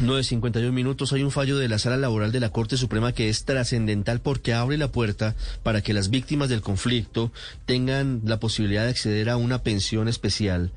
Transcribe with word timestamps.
9.51 0.00 0.72
minutos. 0.72 1.12
Hay 1.12 1.22
un 1.22 1.30
fallo 1.30 1.58
de 1.58 1.68
la 1.68 1.78
Sala 1.78 1.98
Laboral 1.98 2.32
de 2.32 2.40
la 2.40 2.48
Corte 2.48 2.78
Suprema 2.78 3.12
que 3.12 3.28
es 3.28 3.44
trascendental 3.44 4.20
porque 4.20 4.54
abre 4.54 4.78
la 4.78 4.90
puerta 4.90 5.36
para 5.62 5.82
que 5.82 5.92
las 5.92 6.08
víctimas 6.08 6.48
del 6.48 6.62
conflicto 6.62 7.32
tengan 7.66 8.22
la 8.24 8.40
posibilidad 8.40 8.84
de 8.84 8.90
acceder 8.90 9.28
a 9.28 9.36
una 9.36 9.62
pensión 9.62 10.08
especial 10.08 10.72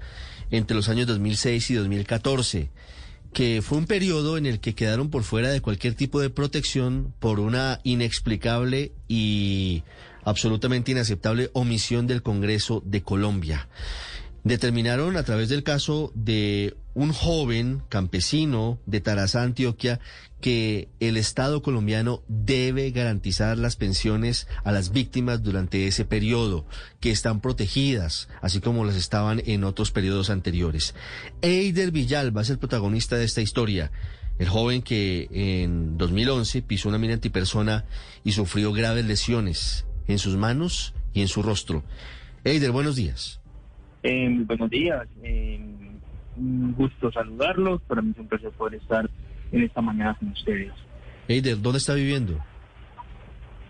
entre 0.52 0.76
los 0.76 0.90
años 0.90 1.08
2006 1.08 1.72
y 1.72 1.74
2014 1.76 2.70
que 3.32 3.62
fue 3.64 3.78
un 3.78 3.88
periodo 3.88 4.38
en 4.38 4.46
el 4.46 4.60
que 4.60 4.76
quedaron 4.76 5.10
por 5.10 5.24
fuera 5.24 5.50
de 5.50 5.62
cualquier 5.62 5.96
tipo 5.96 6.20
de 6.20 6.30
protección 6.30 7.14
por 7.20 7.40
una 7.40 7.80
inexplicable 7.84 8.92
y 9.08 9.84
absolutamente 10.24 10.92
inaceptable 10.92 11.50
omisión 11.54 12.08
del 12.08 12.22
Congreso 12.22 12.84
de 12.86 13.02
Colombia. 13.02 13.68
Determinaron 14.44 15.16
a 15.16 15.24
través 15.24 15.48
del 15.48 15.64
caso 15.64 16.12
de 16.16 16.76
un 16.96 17.14
joven 17.14 17.82
campesino 17.88 18.78
de 18.86 19.00
Tarazá, 19.00 19.42
Antioquia, 19.42 20.02
que 20.42 20.90
el 21.00 21.16
Estado 21.16 21.62
colombiano 21.62 22.22
debe 22.28 22.92
garantizar 22.92 23.58
las 23.58 23.78
pensiones 23.78 24.48
a 24.66 24.74
las 24.74 24.92
víctimas 24.92 25.42
durante 25.42 25.88
ese 25.88 26.04
periodo, 26.04 26.66
que 27.00 27.12
están 27.12 27.40
protegidas, 27.40 28.28
así 28.42 28.60
como 28.60 28.84
las 28.84 28.98
estaban 28.98 29.42
en 29.46 29.64
otros 29.64 29.92
periodos 29.92 30.30
anteriores. 30.30 30.94
Eider 31.42 31.92
Villalba 31.92 32.42
es 32.42 32.50
el 32.50 32.60
protagonista 32.60 33.16
de 33.16 33.24
esta 33.24 33.42
historia. 33.42 33.92
El 34.40 34.50
joven 34.50 34.82
que 34.82 35.30
en 35.32 35.98
2011 35.98 36.64
pisó 36.64 36.90
una 36.90 36.98
mina 36.98 37.14
antipersona 37.14 37.86
y 38.26 38.34
sufrió 38.34 38.74
graves 38.74 39.06
lesiones 39.06 39.86
en 40.08 40.20
sus 40.20 40.36
manos 40.36 40.94
y 41.14 41.22
en 41.22 41.30
su 41.30 41.42
rostro. 41.44 41.84
Eider, 42.44 42.72
buenos 42.72 42.98
días. 42.98 43.43
Eh, 44.04 44.30
buenos 44.46 44.70
días, 44.70 45.08
eh, 45.24 45.60
un 46.36 46.74
gusto 46.74 47.12
saludarlos. 47.12 47.82
Para 47.84 48.02
mí 48.02 48.12
es 48.12 48.20
un 48.20 48.28
placer 48.28 48.52
poder 48.52 48.82
estar 48.82 49.10
en 49.52 49.64
esta 49.64 49.82
mañana 49.82 50.16
con 50.20 50.30
ustedes. 50.30 50.74
Eider, 51.28 51.62
¿dónde 51.62 51.78
está 51.78 51.94
viviendo? 51.94 52.38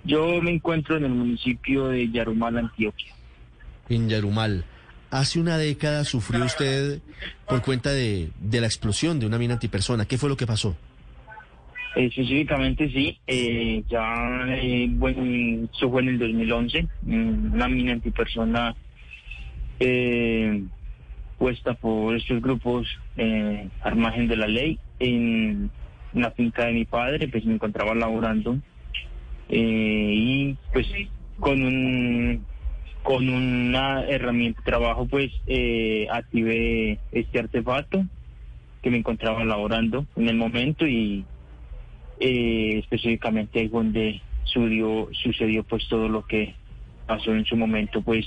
Yo 0.03 0.41
me 0.41 0.51
encuentro 0.51 0.97
en 0.97 1.05
el 1.05 1.11
municipio 1.11 1.87
de 1.87 2.09
Yarumal, 2.09 2.57
Antioquia. 2.57 3.13
En 3.89 4.09
Yarumal. 4.09 4.65
Hace 5.11 5.39
una 5.39 5.59
década 5.59 6.03
sufrió 6.03 6.43
usted 6.43 6.99
por 7.47 7.61
cuenta 7.61 7.91
de, 7.91 8.31
de 8.39 8.61
la 8.61 8.65
explosión 8.65 9.19
de 9.19 9.27
una 9.27 9.37
mina 9.37 9.53
antipersona. 9.53 10.05
¿Qué 10.05 10.17
fue 10.17 10.29
lo 10.29 10.35
que 10.35 10.47
pasó? 10.47 10.75
Eh, 11.95 12.05
específicamente 12.05 12.89
sí, 12.89 13.19
eh, 13.27 13.83
ya 13.87 14.45
eh, 14.47 14.87
bueno, 14.89 15.67
eso 15.71 15.91
fue 15.91 16.01
en 16.01 16.09
el 16.09 16.19
2011, 16.19 16.87
mm, 17.03 17.53
una 17.53 17.67
mina 17.67 17.93
antipersona 17.93 18.75
eh, 19.79 20.63
puesta 21.37 21.73
por 21.73 22.15
estos 22.15 22.41
grupos 22.41 22.87
eh, 23.17 23.69
de 23.83 24.37
la 24.37 24.47
ley 24.47 24.79
en 24.99 25.71
la 26.13 26.31
finca 26.31 26.65
de 26.65 26.73
mi 26.73 26.85
padre, 26.85 27.27
pues 27.27 27.45
me 27.45 27.55
encontraba 27.55 27.95
laborando 27.95 28.57
eh, 29.49 30.13
y 30.15 30.57
pues 30.71 30.87
con 31.39 31.61
un 31.63 32.45
con 33.03 33.27
una 33.27 34.05
herramienta 34.05 34.61
de 34.61 34.65
trabajo 34.65 35.05
pues 35.05 35.31
eh, 35.45 36.07
activé 36.09 36.99
este 37.11 37.39
artefacto 37.39 38.05
que 38.81 38.89
me 38.89 38.97
encontraba 38.97 39.43
laborando 39.43 40.05
en 40.15 40.29
el 40.29 40.37
momento 40.37 40.87
y 40.87 41.25
eh, 42.19 42.79
específicamente 42.79 43.59
ahí 43.59 43.67
donde 43.67 44.21
sucedió 44.45 45.63
pues 45.63 45.87
todo 45.89 46.07
lo 46.07 46.25
que 46.25 46.55
pasó 47.05 47.33
en 47.33 47.45
su 47.45 47.57
momento 47.57 48.01
pues 48.01 48.25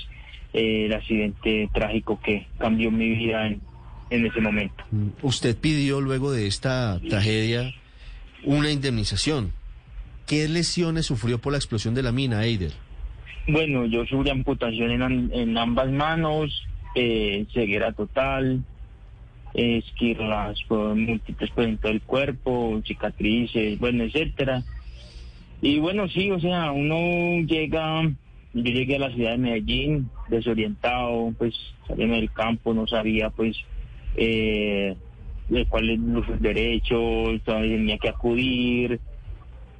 eh, 0.53 0.85
el 0.85 0.93
accidente 0.93 1.69
trágico 1.73 2.19
que 2.23 2.47
cambió 2.57 2.91
mi 2.91 3.09
vida 3.09 3.47
en, 3.47 3.61
en 4.09 4.25
ese 4.25 4.41
momento. 4.41 4.83
Usted 5.21 5.57
pidió 5.57 6.01
luego 6.01 6.31
de 6.31 6.47
esta 6.47 6.99
tragedia 7.09 7.73
una 8.43 8.71
indemnización. 8.71 9.51
¿Qué 10.25 10.47
lesiones 10.47 11.05
sufrió 11.05 11.39
por 11.39 11.53
la 11.53 11.57
explosión 11.57 11.93
de 11.93 12.03
la 12.03 12.11
mina, 12.11 12.43
Eider? 12.43 12.73
Bueno, 13.47 13.85
yo 13.85 14.05
sufrí 14.05 14.29
amputación 14.29 14.91
en, 14.91 15.31
en 15.33 15.57
ambas 15.57 15.89
manos, 15.89 16.65
eh, 16.95 17.45
ceguera 17.53 17.93
total, 17.93 18.61
eh, 19.53 19.77
esquirlas 19.85 20.61
por 20.67 20.95
múltiples 20.95 21.49
por 21.51 21.63
en 21.63 21.77
todo 21.77 21.91
el 21.93 22.01
cuerpo, 22.01 22.81
cicatrices, 22.85 23.79
bueno, 23.79 24.03
etcétera. 24.03 24.63
Y 25.61 25.79
bueno, 25.79 26.09
sí, 26.09 26.29
o 26.29 26.39
sea, 26.39 26.71
uno 26.71 27.41
llega, 27.47 28.11
yo 28.63 28.71
llegué 28.71 28.95
a 28.95 28.99
la 28.99 29.13
ciudad 29.13 29.31
de 29.31 29.37
Medellín 29.37 30.09
desorientado, 30.29 31.33
pues 31.37 31.53
saliendo 31.87 32.15
del 32.15 32.31
campo, 32.31 32.73
no 32.73 32.87
sabía 32.87 33.29
pues 33.29 33.57
eh, 34.15 34.95
de 35.49 35.65
cuáles 35.65 35.99
los 35.99 36.41
derechos, 36.41 37.41
tenía 37.43 37.97
que 37.97 38.09
acudir, 38.09 38.99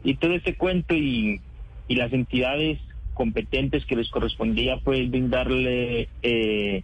y 0.03 0.15
todo 0.15 0.33
este 0.33 0.55
cuento 0.55 0.95
y, 0.95 1.41
y 1.87 1.95
las 1.95 2.13
entidades 2.13 2.79
competentes 3.13 3.85
que 3.85 3.95
les 3.95 4.09
correspondía 4.09 4.77
pues 4.77 5.09
brindarle 5.09 6.07
eh, 6.21 6.83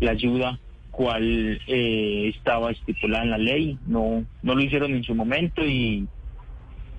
la 0.00 0.10
ayuda 0.10 0.58
cual 0.90 1.60
eh, 1.66 2.32
estaba 2.36 2.72
estipulada 2.72 3.24
en 3.24 3.30
la 3.30 3.38
ley 3.38 3.78
no 3.86 4.24
no 4.42 4.54
lo 4.54 4.60
hicieron 4.60 4.92
en 4.92 5.04
su 5.04 5.14
momento 5.14 5.64
y 5.64 6.06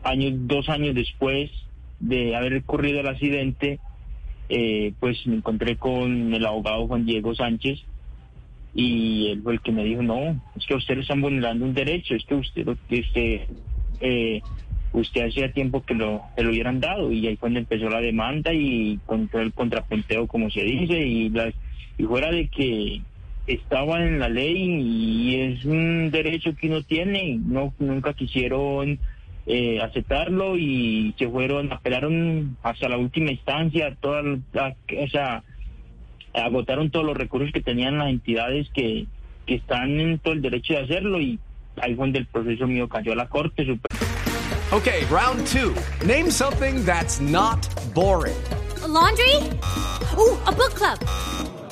años 0.03 0.33
dos 0.47 0.69
años 0.69 0.95
después 0.95 1.51
de 1.99 2.35
haber 2.35 2.55
ocurrido 2.55 3.01
el 3.01 3.07
accidente 3.07 3.79
eh, 4.49 4.93
pues 4.99 5.25
me 5.25 5.37
encontré 5.37 5.77
con 5.77 6.33
el 6.33 6.45
abogado 6.45 6.87
Juan 6.87 7.05
Diego 7.05 7.33
Sánchez 7.33 7.79
y 8.75 9.27
él 9.27 9.41
fue 9.43 9.53
el 9.53 9.61
que 9.61 9.71
me 9.71 9.83
dijo 9.83 10.01
no 10.01 10.41
es 10.55 10.65
que 10.65 10.73
a 10.73 10.77
usted 10.77 10.95
le 10.95 11.01
están 11.01 11.21
vulnerando 11.21 11.65
un 11.65 11.73
derecho 11.73 12.15
es 12.15 12.25
que 12.25 12.35
usted 12.35 12.67
usted 12.67 13.41
eh, 14.01 14.41
usted 14.93 15.27
hacía 15.27 15.51
tiempo 15.51 15.83
que 15.83 15.93
lo, 15.93 16.23
que 16.35 16.43
lo 16.43 16.49
hubieran 16.51 16.79
dado 16.79 17.11
y 17.11 17.27
ahí 17.27 17.37
cuando 17.37 17.59
empezó 17.59 17.89
la 17.89 18.01
demanda 18.01 18.53
y 18.53 18.99
contra 19.05 19.41
el 19.41 19.53
contrapunteo 19.53 20.27
como 20.27 20.49
se 20.49 20.63
dice 20.63 20.99
y, 20.99 21.29
la, 21.29 21.51
y 21.97 22.03
fuera 22.03 22.31
de 22.31 22.47
que 22.47 23.01
estaba 23.47 24.03
en 24.03 24.19
la 24.19 24.29
ley 24.29 24.55
y 24.57 25.35
es 25.35 25.65
un 25.65 26.11
derecho 26.11 26.55
que 26.55 26.67
uno 26.67 26.81
tiene 26.83 27.39
no 27.45 27.73
nunca 27.79 28.13
quisieron 28.13 28.99
eh, 29.45 29.81
aceptarlo 29.81 30.57
y 30.57 31.13
se 31.17 31.27
fueron 31.27 31.71
apelaron 31.73 32.57
hasta 32.63 32.87
la 32.87 32.97
última 32.97 33.31
instancia 33.31 33.95
toda 33.99 34.21
la, 34.53 34.75
o 35.03 35.07
sea 35.09 35.43
agotaron 36.33 36.89
todos 36.89 37.05
los 37.05 37.17
recursos 37.17 37.51
que 37.51 37.61
tenían 37.61 37.97
las 37.97 38.09
entidades 38.09 38.67
que, 38.73 39.05
que 39.45 39.55
están 39.55 39.99
en 39.99 40.19
todo 40.19 40.33
el 40.33 40.41
derecho 40.41 40.73
de 40.73 40.79
hacerlo 40.79 41.19
y 41.19 41.39
ahí 41.81 41.95
fue 41.95 42.05
donde 42.05 42.19
el 42.19 42.25
proceso 42.25 42.67
mío 42.67 42.87
cayó 42.87 43.11
a 43.11 43.15
la 43.15 43.27
corte 43.27 43.65
Suprema. 43.65 43.99
Okay, 44.71 45.05
round 45.05 45.45
two. 45.45 45.75
Name 46.03 46.31
something 46.31 46.83
that's 46.83 47.19
not 47.21 47.61
boring. 47.93 48.35
A 48.81 48.87
laundry? 48.87 49.35
Ooh, 50.17 50.35
a 50.47 50.51
book 50.51 50.73
club. 50.73 50.97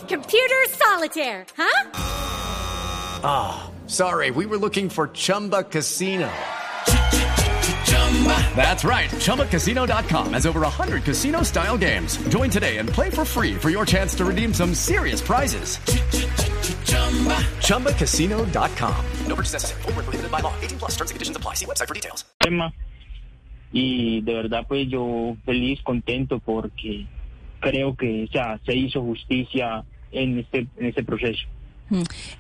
Computer 0.08 0.62
solitaire, 0.70 1.46
huh? 1.58 1.90
Ah, 3.24 3.72
sorry, 3.88 4.30
we 4.30 4.46
were 4.46 4.58
looking 4.58 4.88
for 4.88 5.08
Chumba 5.08 5.64
Casino. 5.64 6.30
That's 8.56 8.84
right. 8.84 9.10
ChumbaCasino.com 9.10 10.34
has 10.34 10.46
over 10.46 10.62
100 10.62 11.04
casino 11.04 11.42
style 11.42 11.78
games. 11.78 12.18
Join 12.30 12.52
today 12.52 12.78
and 12.78 12.88
play 12.88 13.10
for 13.10 13.26
free 13.26 13.56
for 13.56 13.72
your 13.72 13.86
chance 13.86 14.14
to 14.16 14.26
redeem 14.26 14.54
some 14.54 14.76
serious 14.76 15.22
prizes. 15.22 15.78
ChumbaCasino.com. 17.66 19.06
No 19.26 19.36
purchase 19.36 19.54
necessary. 19.54 19.82
Void 19.82 19.96
where 19.96 20.04
prohibited 20.04 20.32
by 20.32 20.42
law. 20.42 20.54
18 20.62 20.78
plus 20.78 20.92
terms 20.92 21.10
and 21.10 21.16
conditions 21.16 21.38
apply. 21.38 21.56
See 21.56 21.66
website 21.66 21.88
for 21.88 21.96
details. 21.96 22.26
tema 22.42 22.74
y 23.72 24.22
de 24.22 24.34
verdad 24.34 24.66
pues 24.68 24.88
yo 24.90 25.38
feliz, 25.46 25.82
contento 25.84 26.40
porque 26.40 27.08
creo 27.60 27.96
que 27.96 28.26
o 28.26 28.32
sea, 28.32 28.60
se 28.66 28.76
hizo 28.76 29.02
justicia 29.02 29.86
en 30.12 30.40
este, 30.40 30.68
en 30.78 30.86
este 30.88 31.04
proceso. 31.04 31.48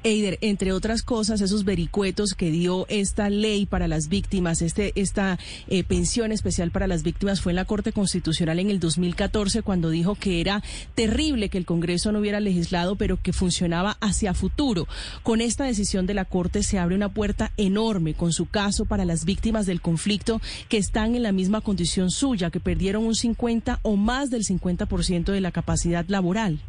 Eider, 0.03 0.38
entre 0.42 0.74
otras 0.74 1.03
cosas, 1.03 1.42
esos 1.42 1.65
vericuetos 1.65 2.33
que 2.33 2.51
dio 2.51 2.86
esta 2.89 3.30
ley 3.30 3.65
para 3.65 3.88
las 3.88 4.07
víctimas, 4.07 4.62
este, 4.62 4.92
esta 4.95 5.39
eh, 5.68 5.83
pensión 5.83 6.31
especial 6.31 6.71
para 6.71 6.88
las 6.88 7.03
víctimas 7.03 7.42
fue 7.42 7.51
en 7.51 7.57
la 7.57 7.65
Corte 7.65 7.92
Constitucional 7.92 8.59
en 8.59 8.69
el 8.69 8.80
2014 8.80 9.62
cuando 9.62 9.89
dijo 9.89 10.15
que 10.15 10.42
era 10.42 10.63
terrible 10.95 11.50
que 11.50 11.57
el 11.57 11.65
Congreso 11.65 12.12
no 12.12 12.19
hubiera 12.19 12.39
legislado, 12.39 12.95
pero 12.95 13.21
que 13.21 13.33
funcionaba 13.33 13.98
hacia 14.01 14.33
futuro. 14.33 14.88
Con 15.24 15.42
esta 15.42 15.65
decisión 15.65 16.06
de 16.06 16.13
la 16.13 16.25
Corte 16.25 16.63
se 16.63 16.80
abre 16.80 16.95
una 16.95 17.09
puerta 17.09 17.51
enorme 17.57 18.13
con 18.13 18.33
su 18.33 18.45
caso 18.45 18.86
para 18.86 19.06
las 19.06 19.25
víctimas 19.25 19.65
del 19.65 19.81
conflicto 19.81 20.42
que 20.69 20.77
están 20.77 21.15
en 21.15 21.24
la 21.24 21.31
misma 21.31 21.62
condición 21.62 22.12
suya, 22.12 22.50
que 22.50 22.59
perdieron 22.59 23.06
un 23.06 23.15
50 23.15 23.80
o 23.83 23.95
más 23.95 24.30
del 24.30 24.44
50% 24.44 25.31
de 25.31 25.42
la 25.42 25.51
capacidad 25.51 26.06
laboral. 26.07 26.62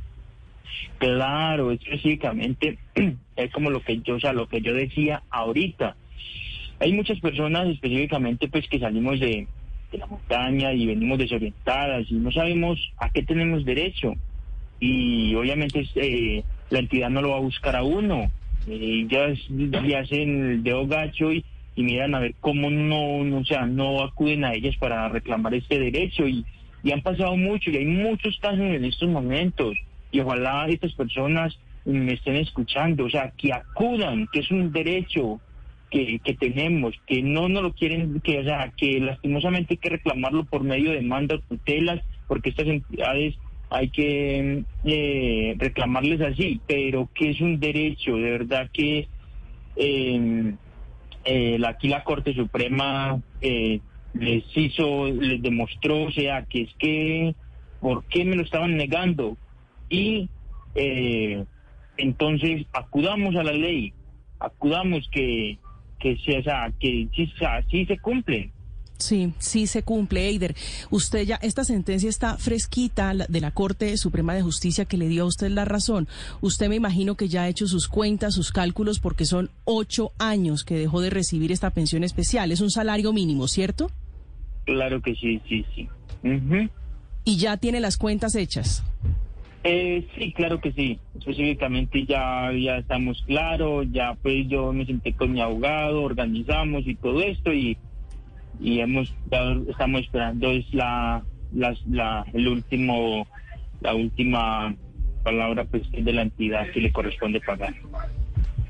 Claro, 0.98 1.72
específicamente 1.72 2.78
es 3.36 3.52
como 3.52 3.70
lo 3.70 3.80
que 3.82 4.00
yo, 4.00 4.16
o 4.16 4.20
sea, 4.20 4.32
lo 4.32 4.48
que 4.48 4.60
yo 4.60 4.74
decía 4.74 5.22
ahorita. 5.30 5.96
Hay 6.78 6.92
muchas 6.92 7.20
personas 7.20 7.68
específicamente 7.68 8.48
pues 8.48 8.68
que 8.68 8.78
salimos 8.78 9.20
de, 9.20 9.46
la 9.92 10.06
montaña 10.06 10.72
y 10.72 10.86
venimos 10.86 11.18
desorientadas 11.18 12.10
y 12.10 12.14
no 12.14 12.32
sabemos 12.32 12.78
a 12.98 13.10
qué 13.10 13.22
tenemos 13.22 13.64
derecho. 13.64 14.14
Y 14.80 15.34
obviamente 15.34 15.86
eh, 15.96 16.42
la 16.70 16.78
entidad 16.78 17.10
no 17.10 17.20
lo 17.20 17.30
va 17.30 17.36
a 17.36 17.40
buscar 17.40 17.76
a 17.76 17.82
uno. 17.82 18.30
Eh, 18.68 19.06
ya, 19.08 19.32
ya 19.86 20.00
hacen 20.00 20.50
el 20.52 20.62
dedo 20.62 20.86
gacho 20.86 21.32
y, 21.32 21.44
miran 21.76 22.14
a 22.14 22.20
ver 22.20 22.34
cómo 22.40 22.70
no, 22.70 23.24
no, 23.24 23.38
o 23.38 23.44
sea, 23.44 23.66
no 23.66 24.02
acuden 24.02 24.44
a 24.44 24.54
ellas 24.54 24.76
para 24.76 25.08
reclamar 25.08 25.54
este 25.54 25.78
derecho. 25.78 26.26
Y, 26.26 26.44
y 26.82 26.92
han 26.92 27.02
pasado 27.02 27.36
mucho 27.36 27.70
y 27.70 27.76
hay 27.76 27.86
muchos 27.86 28.38
casos 28.38 28.60
en 28.60 28.84
estos 28.84 29.08
momentos 29.08 29.76
y 30.12 30.20
ojalá 30.20 30.66
estas 30.68 30.92
personas 30.92 31.58
me 31.84 32.12
estén 32.12 32.36
escuchando, 32.36 33.06
o 33.06 33.10
sea, 33.10 33.32
que 33.36 33.52
acudan, 33.52 34.28
que 34.32 34.40
es 34.40 34.50
un 34.50 34.70
derecho 34.70 35.40
que, 35.90 36.20
que 36.20 36.34
tenemos, 36.34 36.94
que 37.06 37.22
no 37.22 37.48
nos 37.48 37.62
lo 37.62 37.72
quieren, 37.72 38.20
que, 38.20 38.38
o 38.38 38.44
sea, 38.44 38.72
que 38.76 39.00
lastimosamente 39.00 39.74
hay 39.74 39.78
que 39.78 39.88
reclamarlo 39.88 40.44
por 40.44 40.62
medio 40.62 40.90
de 40.90 40.96
demandas, 40.96 41.40
tutelas, 41.48 42.00
porque 42.28 42.50
estas 42.50 42.68
entidades 42.68 43.34
hay 43.70 43.88
que 43.88 44.64
eh, 44.84 45.54
reclamarles 45.58 46.20
así, 46.20 46.60
pero 46.66 47.08
que 47.14 47.30
es 47.30 47.40
un 47.40 47.58
derecho, 47.58 48.16
de 48.16 48.30
verdad 48.30 48.70
que 48.72 49.08
em, 49.76 50.56
aquí 51.66 51.88
la 51.88 52.04
Corte 52.04 52.34
Suprema 52.34 53.20
eh, 53.40 53.80
les 54.14 54.44
hizo, 54.54 55.06
les 55.06 55.40
demostró, 55.40 56.04
o 56.04 56.12
sea, 56.12 56.44
que 56.44 56.62
es 56.62 56.74
que, 56.78 57.34
¿por 57.80 58.04
qué 58.04 58.24
me 58.24 58.36
lo 58.36 58.42
estaban 58.42 58.76
negando? 58.76 59.36
Y 59.92 60.28
eh, 60.74 61.44
entonces 61.96 62.66
acudamos 62.72 63.36
a 63.36 63.44
la 63.44 63.52
ley, 63.52 63.92
acudamos 64.40 65.08
que 65.12 65.58
que 66.02 66.16
sea, 66.42 66.72
que 66.80 67.08
sí, 67.14 67.86
se 67.86 67.98
cumple. 67.98 68.50
Sí, 68.98 69.32
sí 69.38 69.66
se 69.68 69.84
cumple, 69.84 70.26
Eider. 70.28 70.54
Usted 70.90 71.24
ya, 71.24 71.36
esta 71.36 71.64
sentencia 71.64 72.08
está 72.08 72.36
fresquita 72.38 73.14
de 73.14 73.40
la 73.40 73.52
Corte 73.52 73.96
Suprema 73.96 74.34
de 74.34 74.42
Justicia 74.42 74.84
que 74.84 74.96
le 74.96 75.08
dio 75.08 75.22
a 75.22 75.26
usted 75.26 75.48
la 75.50 75.64
razón. 75.64 76.08
Usted 76.40 76.68
me 76.68 76.76
imagino 76.76 77.14
que 77.14 77.28
ya 77.28 77.42
ha 77.42 77.48
hecho 77.48 77.68
sus 77.68 77.86
cuentas, 77.86 78.34
sus 78.34 78.50
cálculos, 78.50 78.98
porque 78.98 79.24
son 79.24 79.50
ocho 79.64 80.10
años 80.18 80.64
que 80.64 80.74
dejó 80.74 81.00
de 81.00 81.10
recibir 81.10 81.52
esta 81.52 81.70
pensión 81.70 82.02
especial. 82.02 82.50
Es 82.50 82.60
un 82.60 82.70
salario 82.70 83.12
mínimo, 83.12 83.46
¿cierto? 83.46 83.90
Claro 84.64 85.00
que 85.02 85.14
sí, 85.14 85.40
sí, 85.48 85.64
sí. 85.74 85.88
Y 87.24 87.36
ya 87.36 87.56
tiene 87.56 87.80
las 87.80 87.96
cuentas 87.96 88.34
hechas. 88.34 88.82
Eh, 89.64 90.06
sí, 90.16 90.32
claro 90.32 90.60
que 90.60 90.72
sí. 90.72 90.98
Específicamente 91.16 92.04
ya, 92.04 92.50
ya 92.52 92.78
estamos 92.78 93.22
claros, 93.26 93.86
ya 93.92 94.14
pues 94.20 94.48
yo 94.48 94.72
me 94.72 94.84
senté 94.86 95.12
con 95.12 95.32
mi 95.32 95.40
abogado, 95.40 96.02
organizamos 96.02 96.86
y 96.86 96.96
todo 96.96 97.22
esto 97.22 97.52
y, 97.52 97.76
y 98.60 98.80
hemos, 98.80 99.14
estamos 99.68 100.00
esperando 100.02 100.50
es 100.50 100.72
la, 100.74 101.22
la, 101.54 101.76
la, 101.88 102.26
el 102.32 102.48
último, 102.48 103.26
la 103.80 103.94
última 103.94 104.74
palabra 105.22 105.64
pues 105.64 105.82
de 105.92 106.12
la 106.12 106.22
entidad 106.22 106.70
que 106.72 106.80
le 106.80 106.92
corresponde 106.92 107.40
pagar. 107.40 107.74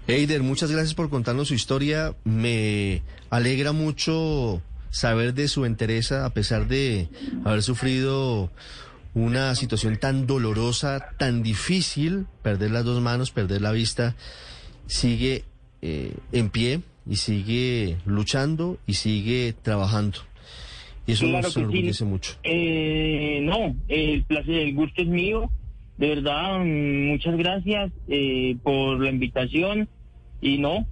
Eider, 0.08 0.42
muchas 0.42 0.70
gracias 0.70 0.94
por 0.94 1.08
contarnos 1.08 1.48
su 1.48 1.54
historia. 1.54 2.14
Me 2.24 3.02
alegra 3.30 3.72
mucho 3.72 4.60
saber 4.90 5.32
de 5.32 5.48
su 5.48 5.64
entereza 5.64 6.26
a 6.26 6.30
pesar 6.30 6.68
de 6.68 7.08
haber 7.44 7.62
sufrido 7.62 8.50
una 9.14 9.54
situación 9.54 9.98
tan 9.98 10.26
dolorosa, 10.26 11.10
tan 11.18 11.42
difícil, 11.42 12.26
perder 12.42 12.70
las 12.70 12.84
dos 12.84 13.00
manos, 13.00 13.30
perder 13.30 13.60
la 13.60 13.72
vista, 13.72 14.16
sigue 14.86 15.44
eh, 15.82 16.14
en 16.32 16.50
pie 16.50 16.80
y 17.08 17.16
sigue 17.16 17.96
luchando 18.06 18.78
y 18.86 18.94
sigue 18.94 19.54
trabajando. 19.60 20.18
Y 21.06 21.12
eso 21.12 21.26
nos 21.26 21.56
enorgullece 21.56 22.04
mucho. 22.04 22.34
Eh, 22.44 23.40
no, 23.42 23.74
el 23.88 24.24
placer, 24.24 24.54
el 24.54 24.74
gusto 24.74 25.02
es 25.02 25.08
mío. 25.08 25.50
De 25.98 26.08
verdad, 26.08 26.64
muchas 26.64 27.36
gracias 27.36 27.92
eh, 28.08 28.56
por 28.62 29.00
la 29.00 29.10
invitación 29.10 29.88
y 30.40 30.58
no, 30.58 30.86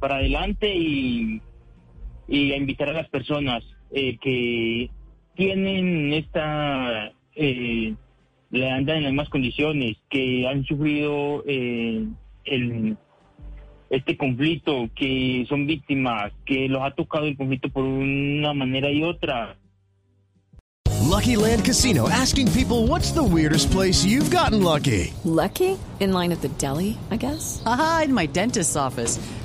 para 0.00 0.16
adelante 0.16 0.74
y, 0.74 1.40
y 2.28 2.52
a 2.52 2.56
invitar 2.56 2.88
a 2.88 2.92
las 2.92 3.08
personas 3.08 3.62
que 3.90 4.90
tienen 5.36 6.12
esta 6.12 7.12
eh, 7.34 7.94
le 8.50 8.70
andan 8.70 8.98
en 8.98 9.02
las 9.04 9.12
mismas 9.12 9.28
condiciones, 9.28 9.96
que 10.10 10.46
han 10.46 10.64
sufrido 10.64 11.42
eh, 11.46 12.06
el, 12.44 12.96
este 13.90 14.16
conflicto, 14.16 14.88
que 14.94 15.44
son 15.48 15.66
víctimas, 15.66 16.32
que 16.44 16.68
los 16.68 16.82
ha 16.82 16.94
tocado 16.94 17.26
el 17.26 17.36
conflicto 17.36 17.68
por 17.70 17.84
una 17.84 18.52
manera 18.52 18.90
y 18.90 19.02
otra. 19.02 19.56
Lucky 21.12 21.36
Land 21.36 21.64
Casino 21.64 22.08
asking 22.08 22.50
people 22.52 22.86
what's 22.86 23.12
the 23.12 23.22
weirdest 23.22 23.70
place 23.70 24.02
you've 24.02 24.30
gotten 24.30 24.62
lucky. 24.62 25.12
Lucky? 25.24 25.78
In 26.00 26.12
line 26.12 26.32
at 26.32 26.40
the 26.40 26.48
deli, 26.56 26.96
I 27.10 27.16
guess. 27.16 27.62
Aha, 27.66 28.02
in 28.04 28.14
my 28.14 28.26
dentist's 28.26 28.76
office. 28.76 29.18